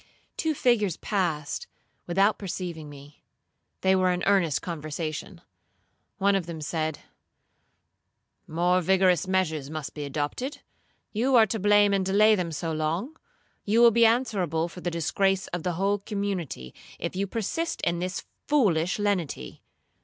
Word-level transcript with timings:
Two 0.35 0.55
figures 0.55 0.97
passed, 0.97 1.67
without 2.07 2.39
perceiving 2.39 2.89
me; 2.89 3.23
they 3.81 3.95
were 3.95 4.11
in 4.11 4.23
earnest 4.25 4.59
conversation. 4.59 5.41
One 6.17 6.35
of 6.35 6.47
them 6.47 6.59
said, 6.59 7.01
'More 8.47 8.81
vigorous 8.81 9.27
measures 9.27 9.69
must 9.69 9.93
be 9.93 10.03
adopted. 10.03 10.61
You 11.11 11.35
are 11.35 11.45
to 11.45 11.59
blame 11.59 11.91
to 11.91 11.99
delay 11.99 12.33
them 12.33 12.51
so 12.51 12.71
long. 12.73 13.15
You 13.63 13.79
will 13.81 13.91
be 13.91 14.07
answerable 14.07 14.67
for 14.67 14.81
the 14.81 14.89
disgrace 14.89 15.45
of 15.49 15.61
the 15.61 15.73
whole 15.73 15.99
community, 15.99 16.73
if 16.97 17.15
you 17.15 17.27
persist 17.27 17.79
in 17.83 17.99
this 17.99 18.25
foolish 18.47 18.97
lenity.' 18.97 19.61